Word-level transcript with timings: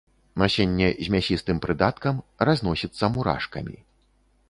Насенне 0.41 0.87
з 1.09 1.13
мясістым 1.17 1.61
прыдаткам, 1.67 2.25
разносіцца 2.51 3.15
мурашкамі. 3.19 3.75